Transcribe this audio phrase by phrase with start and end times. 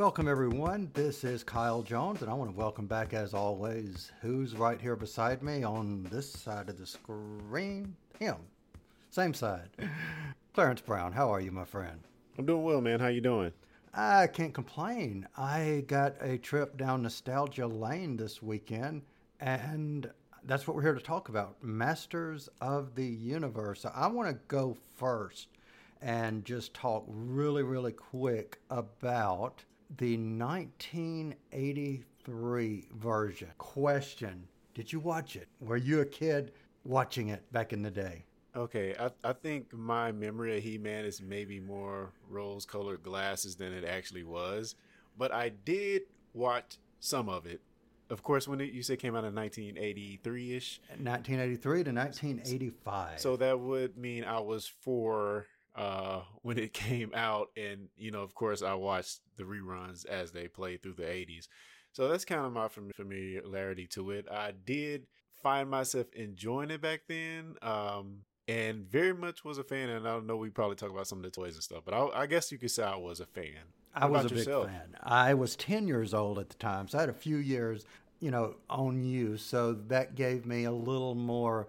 [0.00, 0.90] Welcome, everyone.
[0.94, 4.96] This is Kyle Jones, and I want to welcome back, as always, who's right here
[4.96, 7.94] beside me on this side of the screen?
[8.18, 8.36] Him.
[9.10, 9.68] Same side.
[10.54, 12.00] Clarence Brown, how are you, my friend?
[12.38, 12.98] I'm doing well, man.
[12.98, 13.52] How you doing?
[13.92, 15.28] I can't complain.
[15.36, 19.02] I got a trip down nostalgia lane this weekend,
[19.38, 20.10] and
[20.44, 23.82] that's what we're here to talk about Masters of the Universe.
[23.82, 25.48] So I want to go first
[26.00, 29.62] and just talk really, really quick about
[29.96, 33.48] the 1983 version.
[33.58, 35.48] Question Did you watch it?
[35.60, 36.52] Were you a kid
[36.84, 38.24] watching it back in the day?
[38.54, 43.56] Okay, I, I think my memory of He Man is maybe more rose colored glasses
[43.56, 44.74] than it actually was.
[45.16, 46.02] But I did
[46.34, 47.60] watch some of it.
[48.10, 50.80] Of course, when it, you say came out in 1983 ish.
[50.88, 53.20] 1983 to 1985.
[53.20, 57.48] So that would mean I was four uh, when it came out.
[57.56, 61.48] And, you know, of course, I watched the reruns as they played through the 80s.
[61.92, 64.26] So that's kind of my familiarity to it.
[64.30, 65.06] I did
[65.42, 67.56] find myself enjoying it back then.
[67.62, 69.88] Um, and very much was a fan.
[69.88, 71.94] And I don't know, we probably talk about some of the toys and stuff, but
[71.94, 73.58] I, I guess you could say I was a fan.
[73.94, 74.66] I was a yourself?
[74.66, 74.96] big fan.
[75.02, 77.84] I was 10 years old at the time, so I had a few years,
[78.20, 79.36] you know, on you.
[79.36, 81.68] So that gave me a little more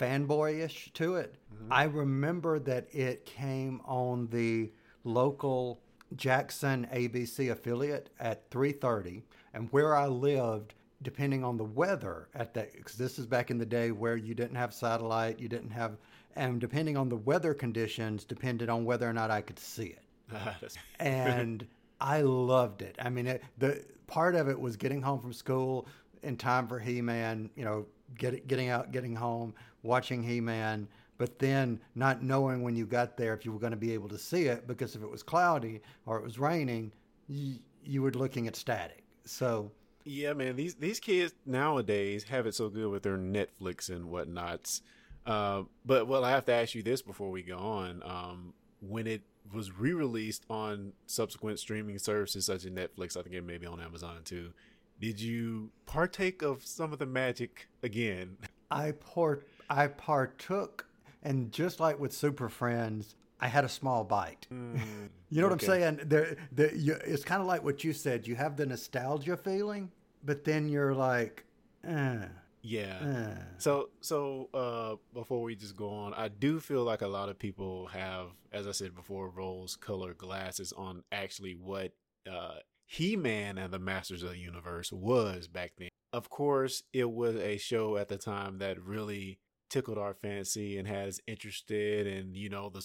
[0.00, 1.36] fanboyish to it.
[1.54, 1.72] Mm-hmm.
[1.72, 4.70] I remember that it came on the
[5.04, 5.80] local
[6.16, 9.22] Jackson ABC affiliate at 3:30
[9.54, 13.58] and where I lived depending on the weather at that because this is back in
[13.58, 15.96] the day where you didn't have satellite, you didn't have
[16.36, 20.02] and depending on the weather conditions depended on whether or not I could see it.
[21.00, 21.66] and
[22.00, 22.96] I loved it.
[23.00, 25.86] I mean, it, the part of it was getting home from school
[26.22, 31.80] in time for He-Man, you know, get, getting out, getting home, watching He-Man, but then
[31.94, 34.44] not knowing when you got there if you were going to be able to see
[34.44, 36.92] it because if it was cloudy or it was raining,
[37.28, 39.04] you, you were looking at static.
[39.24, 39.70] So
[40.04, 44.80] yeah, man, these these kids nowadays have it so good with their Netflix and whatnots.
[45.26, 48.02] Uh, but well, I have to ask you this before we go on.
[48.04, 53.44] Um, when it was re-released on subsequent streaming services such as Netflix, I think it
[53.44, 54.52] may be on Amazon too.
[55.00, 58.36] Did you partake of some of the magic again?
[58.70, 60.86] I part I partook,
[61.22, 64.48] and just like with Super Friends, I had a small bite.
[64.52, 64.80] Mm,
[65.30, 65.66] you know what okay.
[65.66, 66.08] I'm saying?
[66.08, 68.26] There, there, you, it's kind of like what you said.
[68.26, 69.92] You have the nostalgia feeling,
[70.24, 71.44] but then you're like,
[71.86, 72.24] eh,
[72.62, 72.98] yeah.
[73.02, 73.42] Eh.
[73.58, 77.38] So, so uh, before we just go on, I do feel like a lot of
[77.38, 81.92] people have, as I said before, rose-colored glasses on actually what
[82.30, 82.56] uh,
[82.86, 85.88] He-Man and the Masters of the Universe was back then.
[86.12, 89.38] Of course, it was a show at the time that really
[89.70, 92.82] tickled our fancy and had us interested and you know the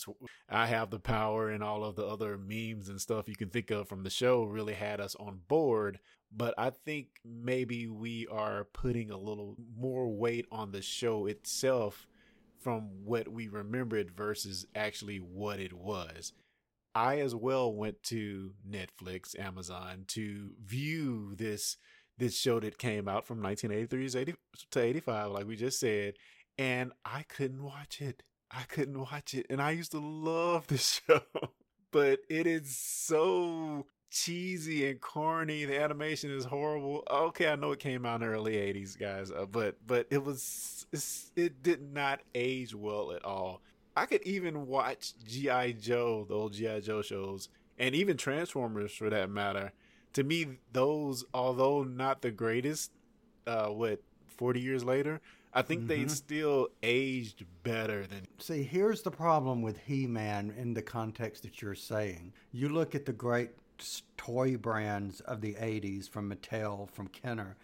[0.50, 3.72] I have the power and all of the other memes and stuff you can think
[3.72, 6.00] of from the show really had us on board
[6.35, 12.07] but I think maybe we are putting a little more weight on the show itself
[12.59, 16.34] from what we remembered versus actually what it was.
[16.96, 21.78] I as well went to Netflix, Amazon to view this
[22.17, 24.35] this show that came out from 1983
[24.72, 26.13] to 85 like we just said
[26.57, 28.23] and I couldn't watch it.
[28.51, 29.47] I couldn't watch it.
[29.49, 31.21] And I used to love the show,
[31.91, 35.66] but it is so cheesy and corny.
[35.66, 37.03] The animation is horrible.
[37.09, 40.23] Okay, I know it came out in the early 80s, guys, uh, but but it
[40.23, 40.88] was
[41.35, 43.61] it did not age well at all.
[43.97, 49.09] I could even watch GI Joe, the old GI Joe shows, and even Transformers for
[49.09, 49.72] that matter.
[50.13, 52.91] To me, those although not the greatest,
[53.47, 55.22] uh, what 40 years later,
[55.55, 56.03] I think mm-hmm.
[56.03, 58.27] they still aged better than.
[58.39, 62.33] See, here's the problem with He Man in the context that you're saying.
[62.51, 63.51] You look at the great
[64.17, 67.55] toy brands of the 80s from Mattel, from Kenner.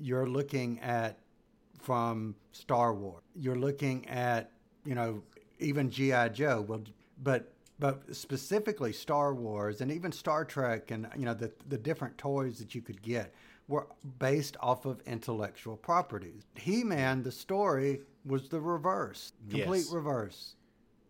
[0.00, 1.18] You're looking at
[1.80, 3.22] from Star Wars.
[3.34, 4.52] You're looking at,
[4.84, 5.22] you know,
[5.58, 6.28] even G.I.
[6.28, 6.64] Joe.
[6.66, 6.82] Well,
[7.22, 12.16] but but specifically Star Wars and even Star Trek and you know the the different
[12.18, 13.34] toys that you could get
[13.70, 13.86] were
[14.18, 16.42] based off of intellectual properties.
[16.56, 19.92] He Man, the story was the reverse, complete yes.
[19.92, 20.56] reverse.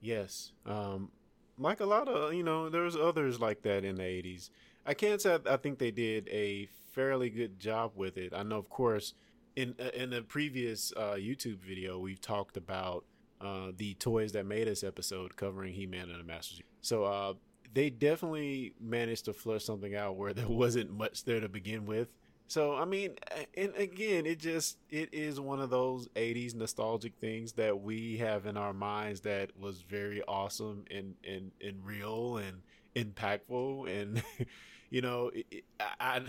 [0.00, 0.52] Yes.
[0.66, 1.10] Um,
[1.58, 4.50] like a lot of, you know, there's others like that in the 80s.
[4.86, 8.32] I can't say I think they did a fairly good job with it.
[8.34, 9.14] I know, of course,
[9.56, 13.04] in uh, in the previous uh, YouTube video, we've talked about
[13.40, 16.62] uh, the toys that made us episode covering He Man and the Masters.
[16.80, 17.34] So uh,
[17.72, 22.08] they definitely managed to flush something out where there wasn't much there to begin with.
[22.50, 23.14] So I mean,
[23.56, 28.44] and again, it just it is one of those '80s nostalgic things that we have
[28.46, 32.62] in our minds that was very awesome and and and real and
[32.96, 34.22] impactful and
[34.90, 35.64] You know, it,
[36.00, 36.22] I,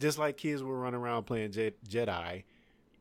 [0.00, 2.44] just like kids were running around playing Je- Jedi.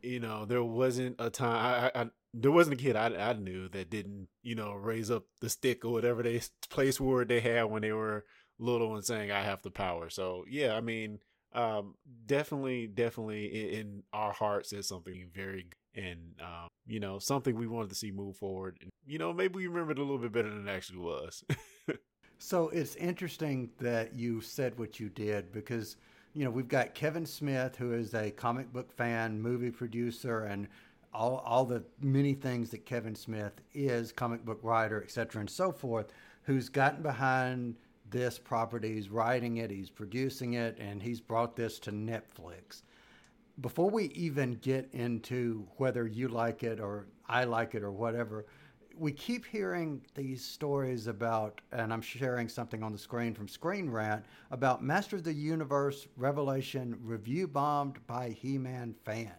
[0.01, 1.91] You know, there wasn't a time.
[1.95, 5.25] I, I, there wasn't a kid I, I knew that didn't, you know, raise up
[5.41, 8.25] the stick or whatever they place word they had when they were
[8.59, 11.19] little and saying, "I have the power." So yeah, I mean,
[11.53, 11.95] um,
[12.25, 17.67] definitely, definitely in, in, our hearts is something very and um, you know something we
[17.67, 18.77] wanted to see move forward.
[18.81, 21.43] And you know, maybe we remember it a little bit better than it actually was.
[22.37, 25.97] so it's interesting that you said what you did because
[26.33, 30.67] you know we've got Kevin Smith, who is a comic book fan, movie producer, and
[31.13, 35.71] all all the many things that Kevin Smith is, comic book writer, etc., and so
[35.71, 36.13] forth,
[36.43, 37.75] who's gotten behind
[38.09, 38.95] this property.
[38.95, 42.83] He's writing it, he's producing it, and he's brought this to Netflix.
[43.61, 48.45] Before we even get into whether you like it or I like it or whatever,
[48.95, 53.89] we keep hearing these stories about, and I'm sharing something on the screen from Screen
[53.89, 59.31] Rant about Master of the Universe Revelation review bombed by He Man fans.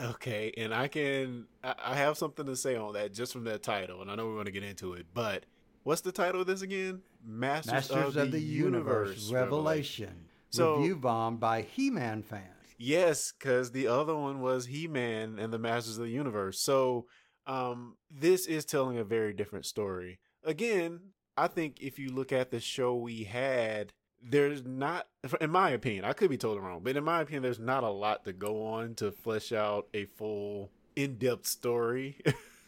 [0.00, 4.00] Okay, and I can I have something to say on that just from that title,
[4.00, 5.44] and I know we're going to get into it, but
[5.82, 7.02] what's the title of this again?
[7.24, 10.06] Masters, Masters of, of, the, Universe, Universe Revelation.
[10.06, 10.28] Revelation.
[10.50, 12.44] So, review bombed by He-Man fans.
[12.78, 16.58] Yes, because the other one was He-Man and the Masters of the Universe.
[16.58, 17.06] So
[17.46, 20.18] um, this is telling a very different story.
[20.44, 20.98] Again,
[21.36, 25.06] I think if you look at the show we had, there's not,
[25.40, 27.88] in my opinion, I could be totally wrong, but in my opinion, there's not a
[27.88, 32.18] lot to go on to flesh out a full, in-depth story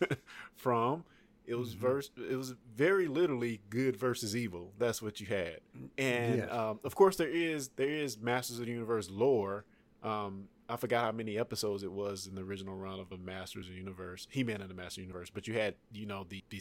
[0.56, 1.05] from.
[1.46, 1.81] It was mm-hmm.
[1.81, 2.11] verse.
[2.17, 4.73] It was very literally good versus evil.
[4.79, 5.61] That's what you had,
[5.99, 9.64] and um, of course there is there is Masters of the Universe lore.
[10.02, 13.67] Um, I forgot how many episodes it was in the original run of the Masters
[13.67, 15.31] of the Universe, He Man and the Master Universe.
[15.31, 16.61] But you had, you know, the, the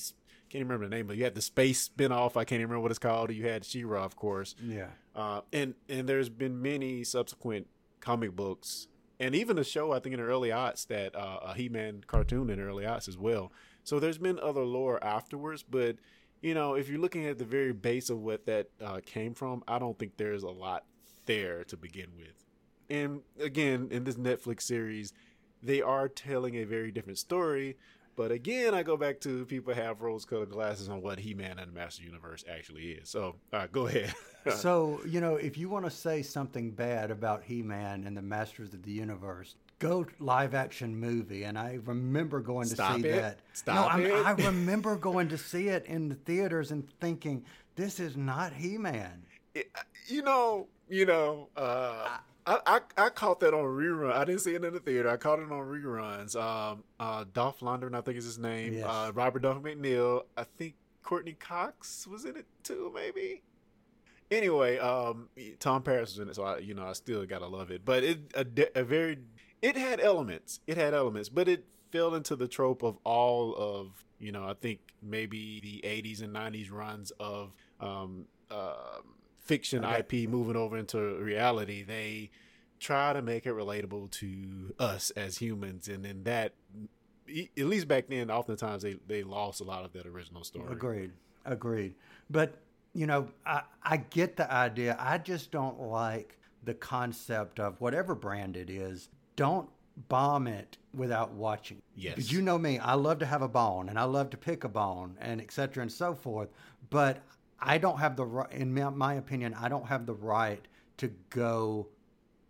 [0.50, 2.36] can't remember the name, but you had the space spinoff.
[2.36, 3.32] I can't even remember what it's called.
[3.32, 4.56] You had She-Ra, of course.
[4.62, 4.88] Yeah.
[5.16, 7.68] Uh, and and there's been many subsequent
[8.02, 8.88] comic books
[9.24, 12.04] and even a show I think in the early aughts that uh, a He Man
[12.06, 13.52] cartoon in the early aughts as well.
[13.84, 15.96] So there's been other lore afterwards, but
[16.42, 19.64] you know, if you're looking at the very base of what that uh, came from,
[19.66, 20.84] I don't think there's a lot
[21.26, 22.44] there to begin with.
[22.90, 25.14] And again, in this Netflix series,
[25.62, 27.78] they are telling a very different story.
[28.16, 31.76] But again, I go back to people have rose-colored glasses on what He-Man and the
[31.76, 33.10] Master Universe actually is.
[33.10, 33.36] So,
[33.72, 34.14] go ahead.
[34.56, 38.74] so, you know, if you want to say something bad about He-Man and the Masters
[38.74, 41.44] of the Universe, go live action movie.
[41.44, 43.22] And I remember going to Stop see it.
[43.22, 43.40] that.
[43.54, 44.26] Stop no, it.
[44.26, 47.44] I remember going to see it in the theaters and thinking,
[47.76, 49.24] this is not He-Man.
[50.08, 54.12] You know, you know, uh, I, I, I caught that on rerun.
[54.12, 55.10] I didn't see it in the theater.
[55.10, 56.36] I caught it on reruns.
[56.36, 58.74] Um, uh, Dolph Lundgren, I think is his name.
[58.74, 58.86] Yes.
[58.86, 60.24] Uh, Robert Duff McNeill.
[60.36, 63.44] I think Courteney Cox was in it too, maybe.
[64.32, 65.30] Anyway, um,
[65.60, 67.86] Tom Paris was in it, so I, you know, I still gotta love it.
[67.86, 69.20] But it a, a very,
[69.62, 70.60] it had elements.
[70.66, 74.54] It had elements, but it fell into the trope of all of, you know, I
[74.54, 79.02] think maybe the '80s and '90s runs of um, uh,
[79.44, 79.84] fiction.
[79.84, 82.32] IP moving over into reality, they
[82.80, 86.54] try to make it relatable to us as humans, and then that,
[87.28, 90.72] at least back then, oftentimes they they lost a lot of that original story.
[90.72, 91.12] Agreed,
[91.46, 91.96] agreed.
[92.30, 92.56] But
[92.94, 94.96] you know, I I get the idea.
[95.00, 99.10] I just don't like the concept of whatever brand it is.
[99.36, 99.70] Don't
[100.10, 101.82] bomb it without watching.
[101.96, 102.16] Yes.
[102.16, 104.64] Because you know me, I love to have a bone and I love to pick
[104.64, 105.82] a bone and etc.
[105.84, 106.50] and so forth.
[106.90, 107.24] But
[107.64, 110.64] I don't have the right, in my opinion, I don't have the right
[110.98, 111.88] to go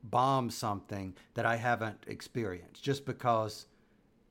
[0.03, 3.67] bomb something that I haven't experienced just because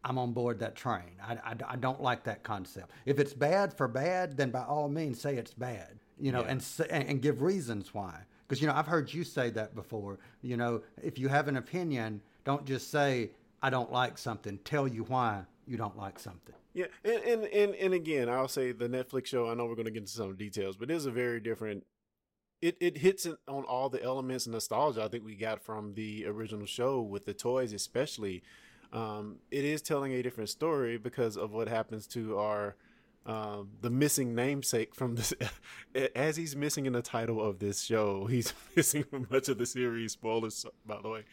[0.04, 1.12] I'm on board that train.
[1.22, 2.90] I, I, I, don't like that concept.
[3.06, 6.58] If it's bad for bad, then by all means say it's bad, you know, yeah.
[6.90, 8.14] and, and give reasons why.
[8.46, 10.18] Because, you know, I've heard you say that before.
[10.42, 13.30] You know, if you have an opinion, don't just say,
[13.62, 14.58] I don't like something.
[14.64, 16.56] Tell you why you don't like something.
[16.74, 19.48] Yeah, and, and and and again, I'll say the Netflix show.
[19.48, 21.84] I know we're going to get into some details, but it is a very different.
[22.62, 26.26] It it hits on all the elements and nostalgia I think we got from the
[26.26, 28.42] original show with the toys, especially.
[28.92, 32.76] Um, it is telling a different story because of what happens to our
[33.24, 35.32] um, the missing namesake from this.
[36.16, 39.66] as he's missing in the title of this show, he's missing from much of the
[39.66, 40.12] series.
[40.12, 41.24] Spoilers, by the way,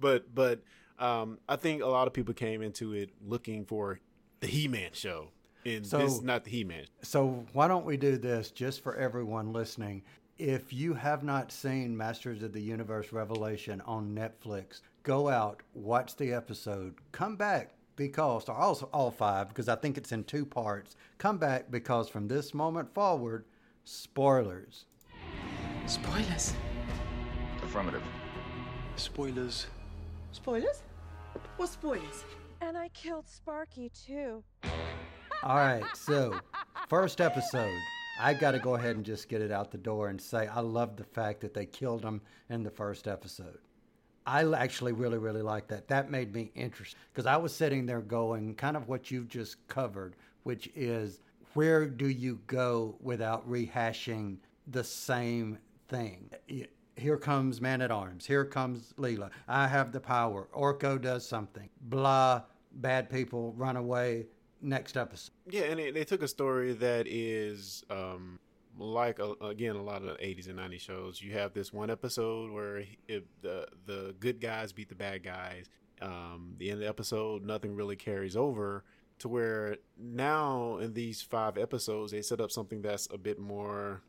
[0.00, 0.62] but but
[0.98, 4.00] um, I think a lot of people came into it looking for
[4.40, 5.28] the He-Man show.
[5.64, 6.84] And so, this is not the He-Man.
[7.02, 10.02] So why don't we do this just for everyone listening?
[10.38, 16.16] If you have not seen Masters of the Universe Revelation on Netflix, go out, watch
[16.16, 20.46] the episode, come back because, or also all five, because I think it's in two
[20.46, 20.94] parts.
[21.18, 23.44] Come back because from this moment forward,
[23.84, 24.84] spoilers.
[25.86, 26.54] Spoilers.
[27.62, 28.02] Affirmative.
[28.94, 29.66] Spoilers.
[30.30, 30.82] Spoilers?
[31.56, 32.24] What spoilers?
[32.60, 34.42] And I killed Sparky too.
[35.42, 36.38] All right, so
[36.88, 37.78] first episode.
[38.20, 40.60] I got to go ahead and just get it out the door and say I
[40.60, 43.58] love the fact that they killed him in the first episode.
[44.26, 45.88] I actually really, really like that.
[45.88, 49.66] That made me interested because I was sitting there going, kind of what you've just
[49.68, 51.20] covered, which is
[51.54, 56.30] where do you go without rehashing the same thing?
[56.98, 58.26] Here comes Man at Arms.
[58.26, 59.30] Here comes Teela.
[59.46, 60.48] I have the power.
[60.54, 61.68] Orko does something.
[61.80, 62.42] Blah.
[62.72, 64.26] Bad people run away
[64.60, 65.32] next episode.
[65.48, 68.38] Yeah, and they, took a story that is um,
[68.78, 71.22] like again a lot of the 80s and 90s shows.
[71.22, 75.66] You have this one episode where if the the good guys beat the bad guys.
[76.00, 78.84] Um, the end of the episode, nothing really carries over
[79.18, 84.02] to where now in these five episodes they set up something that's a bit more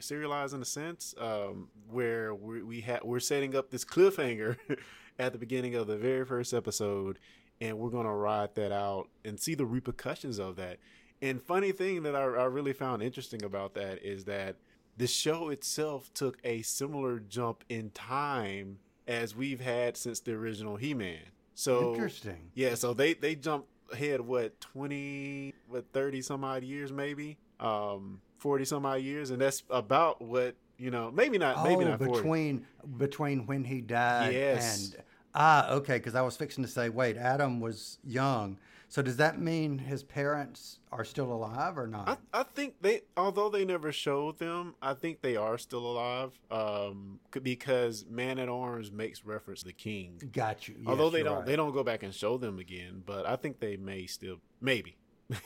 [0.00, 4.56] serialized in a sense, um, where we, we ha- we're setting up this cliffhanger
[5.18, 7.18] at the beginning of the very first episode
[7.60, 10.78] and we're gonna ride that out and see the repercussions of that.
[11.22, 14.56] And funny thing that I, I really found interesting about that is that
[14.96, 20.76] the show itself took a similar jump in time as we've had since the original
[20.76, 21.20] He-Man.
[21.54, 22.50] So interesting.
[22.54, 27.38] Yeah, so they they jumped ahead what 20 what 30 some odd years maybe.
[27.60, 31.88] Um 40 some odd years and that's about what you know, maybe not, maybe oh,
[31.88, 32.12] not 40.
[32.12, 32.66] between
[32.98, 34.92] between when he died yes.
[34.92, 35.02] and
[35.38, 38.58] Ah, okay, because I was fixing to say, wait, Adam was young.
[38.88, 42.20] So does that mean his parents are still alive or not?
[42.32, 46.38] I, I think they, although they never showed them, I think they are still alive.
[46.50, 50.22] Um, because Man at Arms makes reference to the king.
[50.32, 50.76] Got you.
[50.78, 51.46] Yes, although they don't, right.
[51.46, 53.02] they don't go back and show them again.
[53.04, 54.96] But I think they may still, maybe.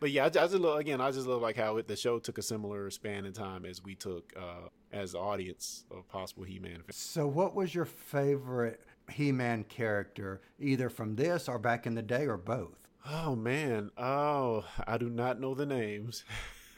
[0.00, 1.00] but yeah, I, I, just love again.
[1.00, 3.82] I just love like how it, the show took a similar span in time as
[3.82, 6.82] we took uh, as the audience of possible He-Man.
[6.90, 12.02] So, what was your favorite he Man character, either from this or back in the
[12.02, 12.88] day or both?
[13.06, 13.90] Oh, man.
[13.96, 16.24] Oh, I do not know the names.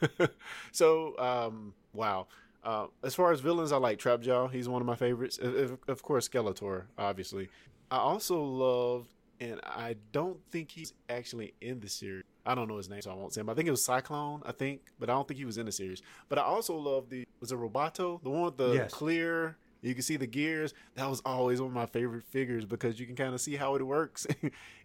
[0.71, 2.27] so, um, wow.
[2.63, 4.51] Uh, as far as villains, I like Trapjaw.
[4.51, 5.37] He's one of my favorites.
[5.41, 7.49] Of, of course, Skeletor, obviously.
[7.89, 9.09] I also loved,
[9.41, 12.23] and I don't think he's actually in the series.
[12.45, 13.49] I don't know his name, so I won't say him.
[13.49, 15.71] I think it was Cyclone, I think, but I don't think he was in the
[15.71, 16.01] series.
[16.29, 18.93] But I also love the was it Roboto, the one with the Yes.
[18.93, 20.73] clear you can see the gears.
[20.95, 23.75] That was always one of my favorite figures because you can kind of see how
[23.75, 24.27] it works.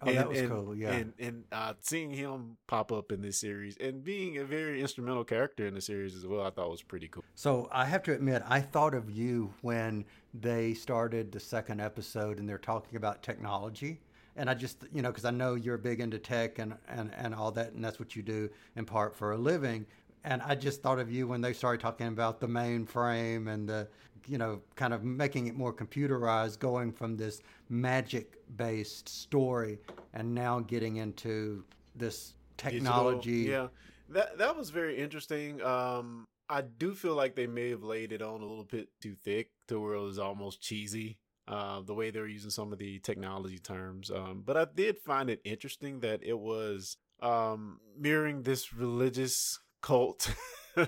[0.03, 0.93] Oh, that was cool, yeah.
[0.93, 5.25] And and uh, seeing him pop up in this series and being a very instrumental
[5.25, 7.25] character in the series as well, I thought was pretty cool.
[7.35, 12.39] So I have to admit, I thought of you when they started the second episode
[12.39, 14.01] and they're talking about technology.
[14.37, 17.35] And I just, you know, because I know you're big into tech and, and, and
[17.35, 19.87] all that, and that's what you do in part for a living.
[20.25, 23.89] And I just thought of you when they started talking about the mainframe and the,
[24.27, 29.79] you know, kind of making it more computerized, going from this magic based story
[30.13, 31.65] and now getting into
[31.95, 33.45] this technology.
[33.45, 33.69] Digital, yeah,
[34.09, 35.63] that that was very interesting.
[35.63, 39.15] Um, I do feel like they may have laid it on a little bit too
[39.15, 41.19] thick to where it was almost cheesy.
[41.49, 44.11] Uh, the way they were using some of the technology terms.
[44.11, 50.35] Um, but I did find it interesting that it was um, mirroring this religious cult
[50.77, 50.87] uh,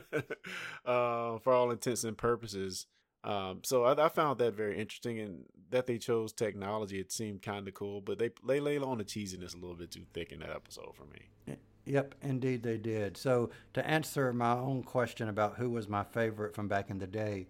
[1.38, 2.86] for all intents and purposes.
[3.24, 6.98] Um, so I, I, found that very interesting, and that they chose technology.
[6.98, 9.90] It seemed kind of cool, but they they laid on the cheesiness a little bit
[9.90, 11.56] too thick in that episode for me.
[11.84, 13.16] Yep, indeed they did.
[13.16, 17.06] So to answer my own question about who was my favorite from back in the
[17.06, 17.48] day,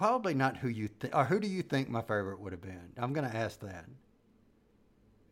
[0.00, 2.88] probably not who you think, or who do you think my favorite would have been?
[2.96, 3.84] I'm going to ask that.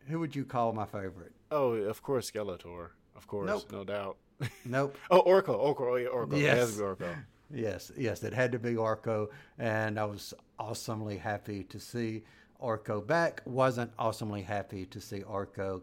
[0.09, 1.33] Who would you call my favorite?
[1.51, 2.91] Oh, of course, Skeletor.
[3.17, 3.73] Of course, Nope.
[3.73, 4.19] no doubt.
[4.67, 4.99] Nope.
[5.11, 5.59] oh, Orko.
[5.59, 5.81] Orko.
[5.93, 6.35] Oh, yeah, Orko.
[6.35, 6.59] It Yes.
[6.59, 7.17] has to be Orko.
[7.51, 12.25] Yes, yes, it had to be Orko, and I was awesomely happy to see
[12.63, 13.41] Orko back.
[13.47, 15.81] Wasn't awesomely happy to see Orko,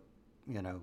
[0.47, 0.81] you know,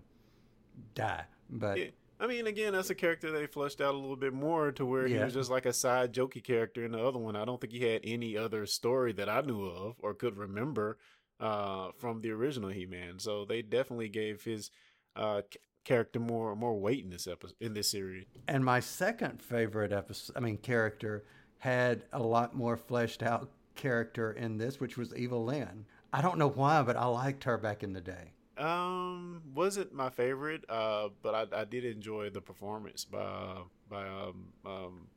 [0.96, 1.24] die.
[1.48, 1.84] But Yeah.
[2.22, 5.08] I mean, again, that's a character they fleshed out a little bit more to where
[5.08, 7.34] he was just like a side jokey character in the other one.
[7.34, 10.98] I don't think he had any other story that I knew of or could remember
[11.40, 13.18] uh, from the original He-Man.
[13.18, 14.70] So they definitely gave his
[15.16, 18.24] uh, c- character more more weight in this episode in this series.
[18.46, 21.24] And my second favorite episode, I mean, character,
[21.58, 25.86] had a lot more fleshed out character in this, which was Evil-Lyn.
[26.12, 28.34] I don't know why, but I liked her back in the day.
[28.62, 33.56] Um, wasn't my favorite, uh, but I, I did enjoy the performance by
[33.90, 35.08] by um um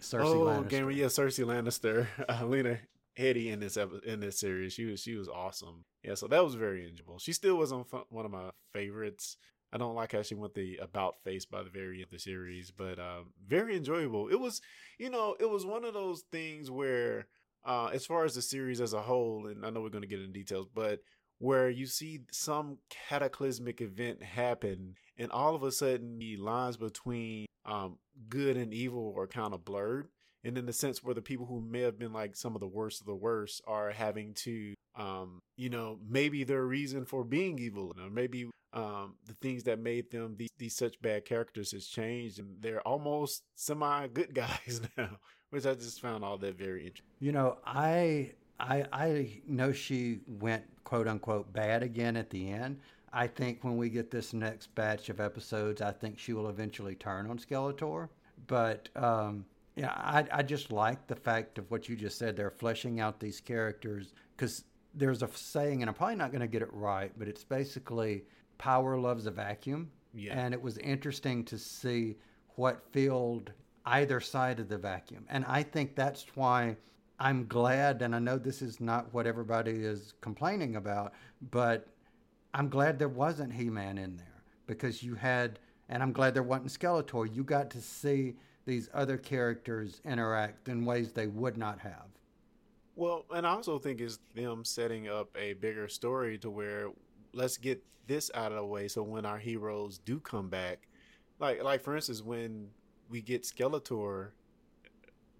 [0.00, 0.68] Cersei oh, Lannister.
[0.68, 2.80] Game, yeah, Cersei Lannister, uh, Lena
[3.16, 4.72] Headey in this epi- in this series.
[4.72, 5.84] She was she was awesome.
[6.02, 7.20] Yeah, so that was very enjoyable.
[7.20, 9.36] She still wasn't fu- one of my favorites.
[9.72, 12.18] I don't like how she went the about face by the very end of the
[12.18, 14.28] series, but um, very enjoyable.
[14.28, 14.60] It was,
[14.98, 17.26] you know, it was one of those things where,
[17.66, 20.08] uh, as far as the series as a whole, and I know we're going to
[20.08, 21.00] get into details, but
[21.38, 22.78] where you see some
[23.08, 29.14] cataclysmic event happen, and all of a sudden the lines between um, good and evil
[29.16, 30.08] are kind of blurred.
[30.44, 32.66] And in the sense where the people who may have been like some of the
[32.66, 37.58] worst of the worst are having to, um, you know, maybe their reason for being
[37.58, 41.86] evil, or maybe um, the things that made them these, these such bad characters has
[41.86, 45.18] changed, and they're almost semi good guys now,
[45.50, 47.06] which I just found all that very interesting.
[47.18, 52.80] You know, I I I know she went quote unquote bad again at the end.
[53.12, 56.94] I think when we get this next batch of episodes, I think she will eventually
[56.94, 58.08] turn on Skeletor.
[58.46, 59.44] But um,
[59.76, 62.36] yeah, I, I just like the fact of what you just said.
[62.36, 64.64] They're fleshing out these characters because
[64.94, 68.24] there's a saying, and I'm probably not going to get it right, but it's basically
[68.56, 69.90] power loves a vacuum.
[70.14, 70.40] Yeah.
[70.40, 72.16] And it was interesting to see
[72.56, 73.52] what filled
[73.84, 75.26] either side of the vacuum.
[75.28, 76.76] And I think that's why
[77.20, 81.14] I'm glad, and I know this is not what everybody is complaining about,
[81.50, 81.88] but
[82.54, 85.58] I'm glad there wasn't He Man in there because you had,
[85.88, 87.34] and I'm glad there wasn't Skeletor.
[87.34, 92.06] You got to see these other characters interact in ways they would not have.
[92.94, 96.90] Well, and I also think it's them setting up a bigger story to where
[97.32, 100.88] let's get this out of the way so when our heroes do come back,
[101.38, 102.70] like like for instance when
[103.08, 104.30] we get Skeletor,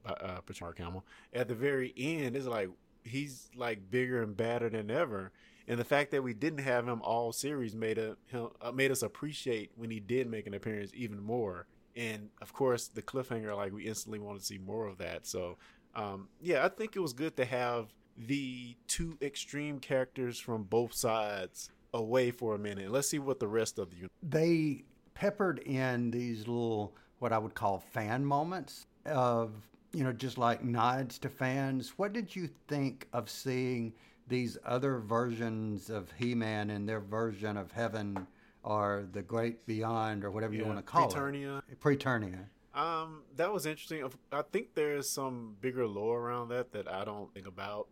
[0.09, 2.69] uh, uh Mark Hamill, at the very end, it's like
[3.05, 5.33] he's like bigger and badder than ever.
[5.67, 9.03] And the fact that we didn't have him all series made a, uh, made us
[9.03, 11.67] appreciate when he did make an appearance even more.
[11.95, 15.27] And of course, the cliffhanger, like we instantly want to see more of that.
[15.27, 15.59] So,
[15.95, 20.95] um, yeah, I think it was good to have the two extreme characters from both
[20.95, 22.91] sides away for a minute.
[22.91, 24.85] Let's see what the rest of the They
[25.15, 29.53] peppered in these little what I would call fan moments of
[29.99, 31.95] you know just like nods to fans.
[31.97, 33.93] What did you think of seeing
[34.29, 38.29] these other versions of He-Man and their version of Heaven
[38.63, 41.63] or the Great Beyond or whatever you want to call Preternia.
[41.69, 41.81] it?
[41.81, 42.45] Preternia.
[42.75, 44.09] Um, that was interesting.
[44.31, 47.89] I think there's some bigger lore around that that I don't think about.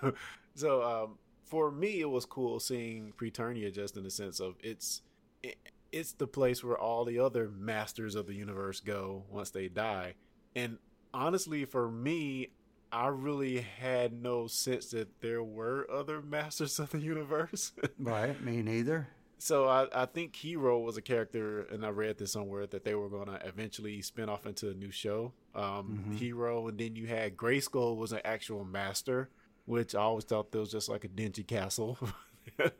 [0.54, 5.02] so, um, for me, it was cool seeing Preternia just in the sense of it's
[5.42, 5.58] it,
[5.92, 10.14] it's the place where all the other masters of the universe go once they die.
[10.56, 10.78] And
[11.14, 12.48] honestly, for me,
[12.92, 17.72] I really had no sense that there were other masters of the universe.
[17.98, 19.08] Right, me neither.
[19.38, 22.94] So I, I think He-Ro was a character, and I read this somewhere that they
[22.94, 25.32] were going to eventually spin off into a new show.
[25.54, 29.30] Um, He-Ro, and then you had Grayskull was an actual master,
[29.64, 31.98] which I always thought that was just like a dingy castle.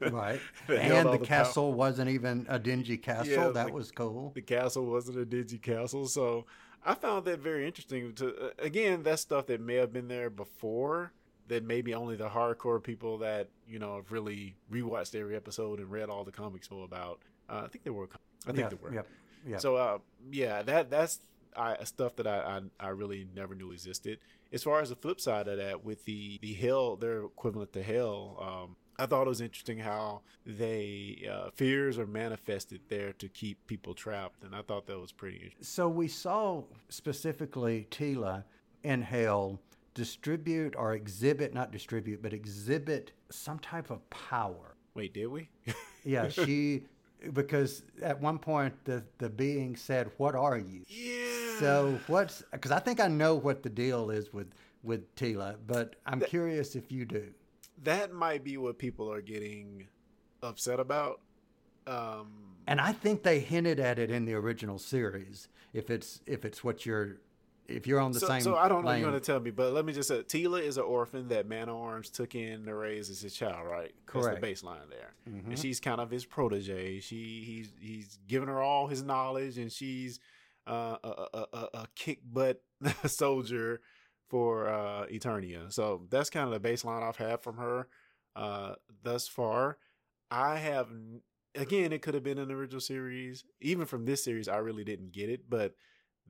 [0.00, 0.40] Right.
[0.68, 3.30] And the pow- castle wasn't even a dingy castle.
[3.32, 4.32] Yeah, that the- was cool.
[4.34, 6.06] the castle wasn't a dingy castle.
[6.06, 6.46] So
[6.84, 8.12] I found that very interesting.
[8.14, 11.12] To uh, again, that's stuff that may have been there before.
[11.48, 15.90] That maybe only the hardcore people that you know have really rewatched every episode and
[15.90, 17.20] read all the comics know about.
[17.48, 18.08] Uh, I think there were.
[18.46, 18.94] I think yeah, there were.
[18.94, 19.08] Yep.
[19.46, 19.60] Yep.
[19.60, 19.98] So uh,
[20.30, 21.20] yeah, that that's
[21.56, 24.18] I, stuff that I, I I really never knew existed.
[24.52, 27.82] As far as the flip side of that, with the the hell, their equivalent to
[27.82, 33.28] hell, um, I thought it was interesting how they uh, fears are manifested there to
[33.28, 35.64] keep people trapped, and I thought that was pretty interesting.
[35.64, 38.44] So we saw specifically Teela
[38.82, 39.58] in Hell
[39.94, 44.76] distribute or exhibit, not distribute, but exhibit some type of power.
[44.94, 45.48] Wait, did we?
[46.04, 46.84] Yeah, she,
[47.32, 50.84] because at one point the, the being said, What are you?
[50.88, 51.58] yeah.
[51.58, 55.96] So what's, because I think I know what the deal is with, with Teela, but
[56.06, 57.26] I'm curious if you do.
[57.82, 59.88] That might be what people are getting
[60.42, 61.20] upset about.
[61.86, 65.48] Um, And I think they hinted at it in the original series.
[65.72, 67.18] If it's if it's what you're
[67.68, 69.00] if you're on the so, same so I don't know lane.
[69.00, 71.46] you're going to tell me, but let me just say, Teela is an orphan that
[71.46, 73.94] Man at Arms took in to raise as his child, right?
[74.06, 74.40] Correct.
[74.42, 76.98] That's the baseline there, and she's kind of his protege.
[77.00, 80.18] She he's he's giving her all his knowledge, and she's
[80.66, 82.60] uh, a, a, a, a kick butt
[83.06, 83.80] soldier
[84.30, 85.70] for uh, Eternia.
[85.72, 87.88] So that's kind of the baseline I've had from her
[88.36, 89.76] uh, thus far.
[90.30, 90.88] I have
[91.54, 93.44] again, it could have been an original series.
[93.60, 95.74] Even from this series, I really didn't get it, but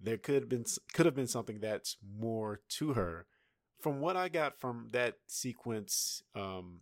[0.03, 3.27] there could have been could have been something that's more to her.
[3.81, 6.81] From what I got from that sequence um,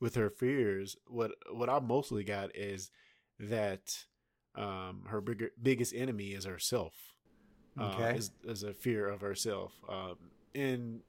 [0.00, 2.90] with her fears, what what I mostly got is
[3.38, 4.04] that
[4.54, 6.94] um, her bigger, biggest enemy is herself.
[7.78, 10.16] Uh, is, is a fear of herself, um,
[10.56, 11.00] and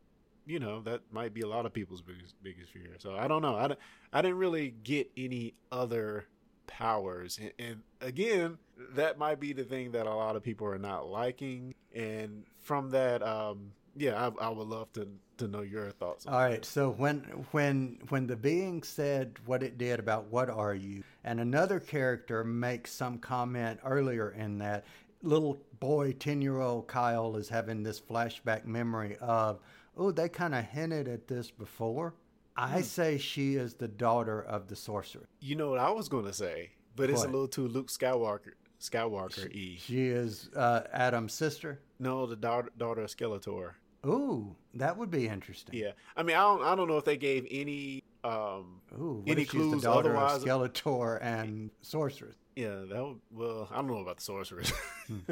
[0.45, 2.95] you know that might be a lot of people's biggest biggest fear.
[2.99, 3.55] So I don't know.
[3.55, 3.75] I,
[4.13, 6.25] I didn't really get any other
[6.67, 7.39] powers.
[7.41, 8.57] And, and again,
[8.95, 11.73] that might be the thing that a lot of people are not liking.
[11.95, 15.07] And from that, um, yeah, I, I would love to
[15.37, 16.25] to know your thoughts.
[16.25, 16.63] All right.
[16.63, 17.19] So when
[17.51, 22.43] when when the being said what it did about what are you, and another character
[22.43, 24.85] makes some comment earlier in that
[25.21, 29.59] little boy, ten year old Kyle is having this flashback memory of,
[29.95, 32.13] oh, they kind of hinted at this before.
[32.55, 35.29] I say she is the daughter of the sorcerer.
[35.39, 38.53] You know what I was going to say, but it's a little too Luke Skywalker
[38.81, 39.77] Skywalker e.
[39.79, 41.79] She is uh, Adam's sister.
[41.99, 43.73] No, the daughter daughter of Skeletor.
[44.05, 45.75] Ooh, that would be interesting.
[45.75, 49.31] Yeah, I mean, I don't I don't know if they gave any um Ooh, what
[49.31, 50.43] any clues the daughter otherwise.
[50.43, 52.35] of Skeletor and sorceress?
[52.57, 54.73] Yeah, that would, well, I don't know about the sorceress,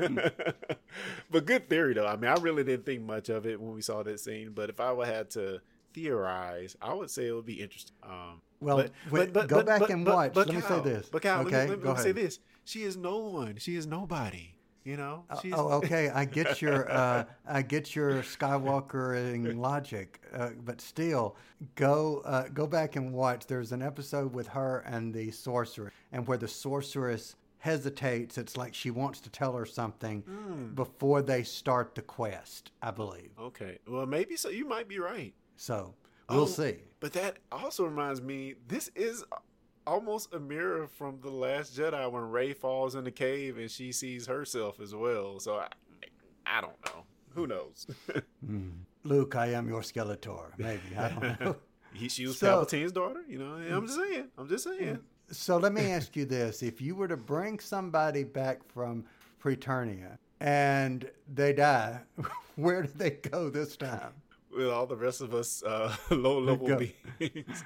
[1.32, 2.06] but good theory though.
[2.06, 4.70] I mean, I really didn't think much of it when we saw that scene, but
[4.70, 5.60] if I would had to
[5.94, 7.96] theorize, I would say it would be interesting.
[8.04, 10.36] Um, Well, wait, go back and watch.
[10.36, 11.68] Let me say this, But Kyle, let me- okay?
[11.70, 13.58] let me, Go let me say this: she is no one.
[13.58, 14.55] She is nobody.
[14.86, 16.10] You know, Oh, she's Oh, okay.
[16.10, 21.36] I get your uh, I get your Skywalkering logic, uh, but still,
[21.74, 23.48] go uh, go back and watch.
[23.48, 28.38] There's an episode with her and the sorcerer, and where the sorceress hesitates.
[28.38, 30.76] It's like she wants to tell her something Hmm.
[30.76, 32.72] before they start the quest.
[32.82, 33.32] I believe.
[33.40, 33.80] okay.
[33.88, 34.50] Well, maybe so.
[34.50, 35.34] You might be right.
[35.56, 35.96] So
[36.30, 36.76] we'll Oh, see.
[37.00, 39.24] But that also reminds me, this is
[39.88, 43.92] almost a mirror from the Last Jedi when Rey falls in the cave and she
[43.92, 45.40] sees herself as well.
[45.40, 45.68] So I,
[46.46, 47.04] I don't know.
[47.36, 47.88] Who knows?
[49.04, 50.52] Luke, I am your Skeletor.
[50.58, 51.56] Maybe I don't know.
[51.94, 53.22] he, she was So- Palpatine's daughter.
[53.28, 54.28] You know, I'm just saying.
[54.38, 55.00] I'm just saying.
[55.32, 59.04] So let me ask you this: If you were to bring somebody back from
[59.44, 62.00] Preternia and they die,
[62.56, 64.14] where do they go this time?
[64.56, 66.78] With all the rest of us uh, low level
[67.20, 67.64] beings.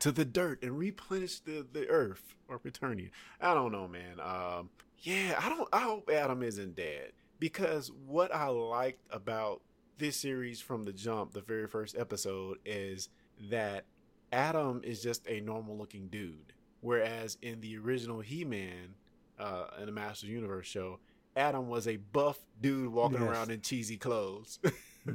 [0.00, 3.10] To the dirt and replenish the, the earth or Preternia.
[3.40, 4.20] I don't know, man.
[4.20, 5.68] Um, yeah, I don't.
[5.72, 9.60] I hope Adam isn't dead because what I liked about
[9.98, 13.08] this series from the jump, the very first episode, is
[13.50, 13.84] that
[14.32, 18.94] Adam is just a normal looking dude, whereas in the original He-Man,
[19.38, 20.98] uh, in the Masters Universe show,
[21.36, 23.28] Adam was a buff dude walking Yes.
[23.30, 24.58] around in cheesy clothes.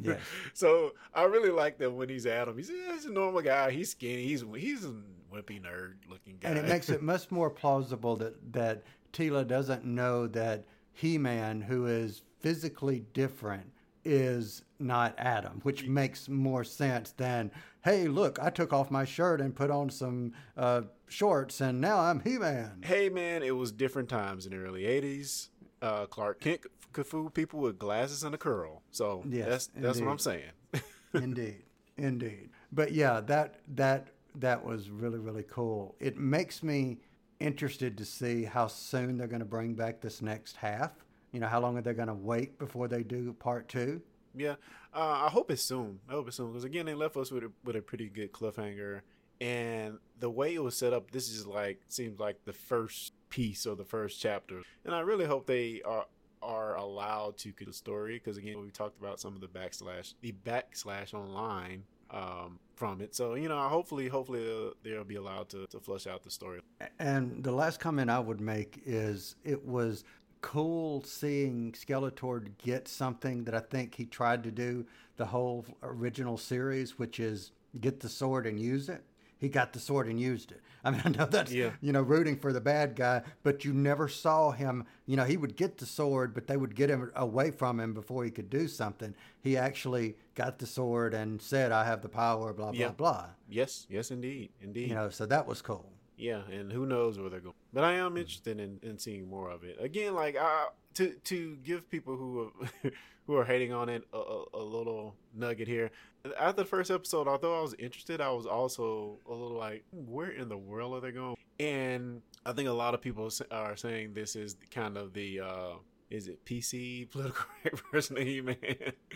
[0.03, 0.19] Yes.
[0.53, 2.57] So I really like that when he's Adam.
[2.57, 3.71] He's, yeah, he's a normal guy.
[3.71, 4.23] He's skinny.
[4.23, 4.93] He's he's a
[5.33, 6.49] wimpy nerd looking guy.
[6.49, 11.85] And it makes it much more plausible that that Teela doesn't know that He-Man, who
[11.85, 13.71] is physically different,
[14.03, 17.51] is not Adam, which makes more sense than,
[17.83, 21.99] hey, look, I took off my shirt and put on some uh, shorts, and now
[21.99, 22.81] I'm He-Man.
[22.83, 25.49] hey man, it was different times in the early '80s.
[25.81, 26.61] Uh, Clark Kent
[26.93, 28.81] could fool people with glasses and a curl.
[28.91, 30.51] So Yes, that's that's what I'm saying.
[31.13, 31.63] indeed,
[31.97, 32.49] indeed.
[32.71, 35.95] But yeah, that that that was really really cool.
[35.99, 36.99] It makes me
[37.39, 40.91] interested to see how soon they're going to bring back this next half.
[41.31, 44.01] You know, how long are they going to wait before they do part two?
[44.35, 44.55] Yeah,
[44.93, 45.99] uh, I hope it's soon.
[46.07, 48.31] I hope it's soon because again, they left us with a, with a pretty good
[48.31, 49.01] cliffhanger,
[49.39, 53.65] and the way it was set up, this is like seems like the first piece
[53.65, 56.05] or the first chapter, and I really hope they are
[56.43, 60.15] are allowed to get the story because again, we talked about some of the backslash,
[60.21, 63.15] the backslash online um, from it.
[63.15, 66.61] So you know, hopefully, hopefully they'll, they'll be allowed to to flush out the story.
[66.99, 70.03] And the last comment I would make is it was
[70.41, 74.85] cool seeing Skeletor get something that I think he tried to do
[75.17, 79.03] the whole original series, which is get the sword and use it.
[79.41, 80.61] He got the sword and used it.
[80.83, 81.71] I mean, I know that's Yeah.
[81.81, 84.85] you know rooting for the bad guy, but you never saw him.
[85.07, 87.93] You know, he would get the sword, but they would get him away from him
[87.95, 89.15] before he could do something.
[89.41, 92.91] He actually got the sword and said, "I have the power." Blah blah Yeah.
[92.91, 93.29] blah.
[93.49, 94.89] Yes, yes, indeed, indeed.
[94.89, 95.91] You know, so that was cool.
[96.17, 97.55] Yeah, and who knows where they're going.
[97.73, 98.19] But I am mm.
[98.19, 99.77] interested in, in seeing more of it.
[99.79, 102.51] Again, like I, to to give people who
[102.83, 102.91] are,
[103.25, 105.91] who are hating on it a, a, a little nugget here.
[106.39, 110.29] After the first episode, although I was interested, I was also a little like, where
[110.29, 111.35] in the world are they going?
[111.59, 115.73] And I think a lot of people are saying this is kind of the uh,
[116.09, 117.45] is it PC political
[117.93, 118.55] of He-Man,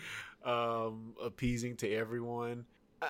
[0.44, 2.64] um, appeasing to everyone.
[3.02, 3.06] I,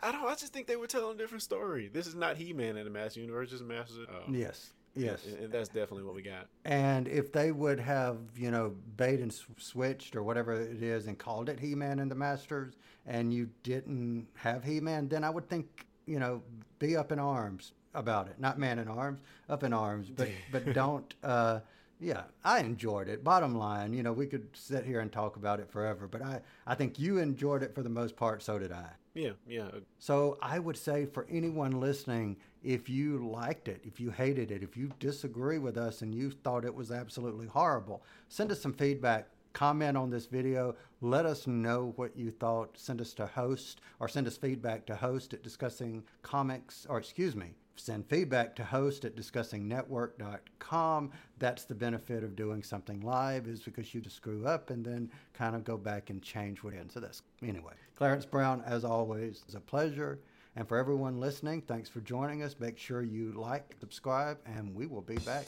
[0.00, 0.24] I don't.
[0.24, 1.88] I just think they were telling a different story.
[1.88, 4.02] This is not He-Man in the Master Universe, just Master.
[4.08, 5.26] Uh, Yes, yes.
[5.26, 6.46] and, that's definitely what we got.
[6.64, 11.18] And if they would have, you know, bait and switched or whatever it is and
[11.18, 12.74] called it He Man and the Masters,
[13.06, 16.42] and you didn't have He Man, then I would think, you know,
[16.78, 18.38] be up in arms about it.
[18.38, 21.14] Not man in arms, up in arms, but but don't.
[21.22, 21.60] Uh,
[22.00, 23.24] yeah, I enjoyed it.
[23.24, 26.40] Bottom line, you know, we could sit here and talk about it forever, but I
[26.66, 28.42] I think you enjoyed it for the most part.
[28.42, 28.90] So did I.
[29.14, 29.70] Yeah, yeah.
[29.98, 34.62] So I would say for anyone listening, if you liked it, if you hated it,
[34.62, 38.72] if you disagree with us and you thought it was absolutely horrible, send us some
[38.72, 39.28] feedback.
[39.54, 40.76] Comment on this video.
[41.00, 42.78] Let us know what you thought.
[42.78, 47.34] Send us to host or send us feedback to host at discussing comics, or excuse
[47.34, 51.10] me, send feedback to host at discussingnetwork.com.
[51.38, 55.10] That's the benefit of doing something live is because you just screw up and then
[55.34, 56.90] kind of go back and change what in.
[56.90, 57.72] So that's anyway.
[57.94, 60.18] Clarence Brown, as always, is a pleasure.
[60.56, 62.56] And for everyone listening, thanks for joining us.
[62.58, 65.46] Make sure you like, subscribe, and we will be back.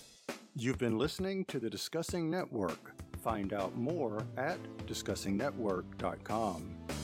[0.57, 2.93] You've been listening to the Discussing Network.
[3.19, 7.00] Find out more at discussingnetwork.com.